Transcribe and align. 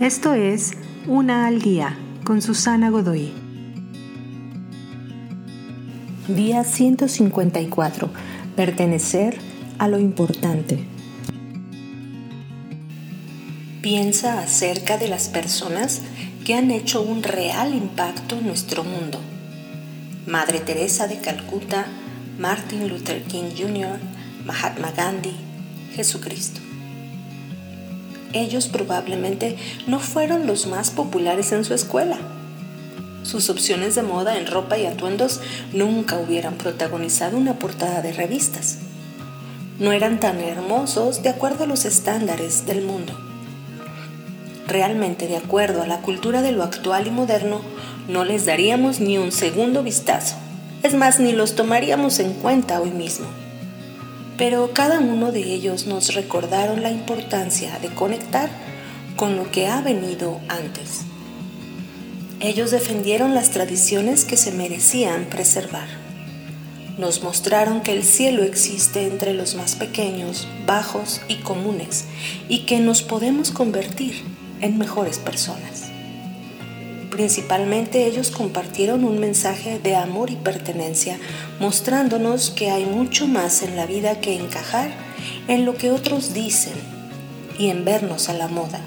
Esto 0.00 0.34
es 0.34 0.72
Una 1.06 1.46
al 1.46 1.62
Día 1.62 1.96
con 2.22 2.42
Susana 2.42 2.90
Godoy. 2.90 3.32
Día 6.28 6.64
154. 6.64 8.10
Pertenecer 8.56 9.38
a 9.78 9.88
lo 9.88 9.98
importante. 9.98 10.86
Piensa 13.80 14.40
acerca 14.40 14.98
de 14.98 15.08
las 15.08 15.30
personas 15.30 16.02
que 16.44 16.52
han 16.52 16.70
hecho 16.70 17.00
un 17.00 17.22
real 17.22 17.74
impacto 17.74 18.36
en 18.36 18.48
nuestro 18.48 18.84
mundo. 18.84 19.18
Madre 20.26 20.60
Teresa 20.60 21.08
de 21.08 21.20
Calcuta, 21.20 21.86
Martin 22.38 22.86
Luther 22.88 23.22
King 23.22 23.48
Jr., 23.56 23.98
Mahatma 24.44 24.92
Gandhi, 24.94 25.32
Jesucristo. 25.94 26.65
Ellos 28.36 28.68
probablemente 28.68 29.56
no 29.86 29.98
fueron 29.98 30.46
los 30.46 30.66
más 30.66 30.90
populares 30.90 31.52
en 31.52 31.64
su 31.64 31.72
escuela. 31.72 32.18
Sus 33.22 33.48
opciones 33.48 33.94
de 33.94 34.02
moda 34.02 34.36
en 34.36 34.46
ropa 34.46 34.76
y 34.76 34.84
atuendos 34.84 35.40
nunca 35.72 36.18
hubieran 36.18 36.56
protagonizado 36.56 37.38
una 37.38 37.58
portada 37.58 38.02
de 38.02 38.12
revistas. 38.12 38.76
No 39.78 39.90
eran 39.90 40.20
tan 40.20 40.38
hermosos 40.40 41.22
de 41.22 41.30
acuerdo 41.30 41.64
a 41.64 41.66
los 41.66 41.86
estándares 41.86 42.66
del 42.66 42.82
mundo. 42.82 43.18
Realmente 44.68 45.28
de 45.28 45.38
acuerdo 45.38 45.80
a 45.80 45.86
la 45.86 46.02
cultura 46.02 46.42
de 46.42 46.52
lo 46.52 46.62
actual 46.62 47.06
y 47.06 47.10
moderno, 47.10 47.62
no 48.06 48.26
les 48.26 48.44
daríamos 48.44 49.00
ni 49.00 49.16
un 49.16 49.32
segundo 49.32 49.82
vistazo. 49.82 50.36
Es 50.82 50.92
más, 50.92 51.20
ni 51.20 51.32
los 51.32 51.54
tomaríamos 51.54 52.18
en 52.18 52.34
cuenta 52.34 52.82
hoy 52.82 52.90
mismo 52.90 53.26
pero 54.38 54.72
cada 54.72 55.00
uno 55.00 55.32
de 55.32 55.42
ellos 55.42 55.86
nos 55.86 56.14
recordaron 56.14 56.82
la 56.82 56.90
importancia 56.90 57.78
de 57.80 57.88
conectar 57.88 58.50
con 59.16 59.36
lo 59.36 59.50
que 59.50 59.66
ha 59.66 59.80
venido 59.80 60.40
antes. 60.48 61.02
Ellos 62.40 62.70
defendieron 62.70 63.34
las 63.34 63.50
tradiciones 63.50 64.24
que 64.24 64.36
se 64.36 64.52
merecían 64.52 65.24
preservar. 65.24 65.88
Nos 66.98 67.22
mostraron 67.22 67.80
que 67.80 67.92
el 67.92 68.04
cielo 68.04 68.42
existe 68.42 69.06
entre 69.06 69.32
los 69.32 69.54
más 69.54 69.74
pequeños, 69.74 70.46
bajos 70.66 71.22
y 71.28 71.36
comunes 71.36 72.04
y 72.48 72.60
que 72.60 72.78
nos 72.78 73.02
podemos 73.02 73.50
convertir 73.50 74.22
en 74.60 74.78
mejores 74.78 75.18
personas. 75.18 75.85
Principalmente 77.16 78.04
ellos 78.04 78.30
compartieron 78.30 79.02
un 79.02 79.18
mensaje 79.18 79.78
de 79.78 79.96
amor 79.96 80.30
y 80.30 80.36
pertenencia, 80.36 81.18
mostrándonos 81.58 82.50
que 82.50 82.70
hay 82.70 82.84
mucho 82.84 83.26
más 83.26 83.62
en 83.62 83.74
la 83.74 83.86
vida 83.86 84.20
que 84.20 84.38
encajar 84.38 84.90
en 85.48 85.64
lo 85.64 85.76
que 85.76 85.90
otros 85.90 86.34
dicen 86.34 86.74
y 87.58 87.70
en 87.70 87.86
vernos 87.86 88.28
a 88.28 88.34
la 88.34 88.48
moda. 88.48 88.80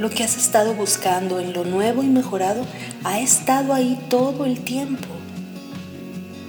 Lo 0.00 0.10
que 0.10 0.24
has 0.24 0.36
estado 0.36 0.74
buscando 0.74 1.38
en 1.38 1.52
lo 1.52 1.62
nuevo 1.62 2.02
y 2.02 2.08
mejorado 2.08 2.66
ha 3.04 3.20
estado 3.20 3.74
ahí 3.74 3.96
todo 4.10 4.44
el 4.44 4.58
tiempo. 4.58 5.06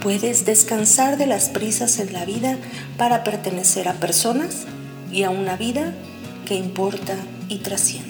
Puedes 0.00 0.44
descansar 0.44 1.16
de 1.18 1.26
las 1.26 1.48
prisas 1.48 1.98
en 1.98 2.12
la 2.12 2.24
vida 2.24 2.56
para 2.96 3.24
pertenecer 3.24 3.88
a 3.88 3.94
personas 3.94 4.66
y 5.10 5.24
a 5.24 5.30
una 5.30 5.56
vida 5.56 5.92
que 6.46 6.54
importa 6.54 7.16
y 7.48 7.56
trasciende. 7.56 8.09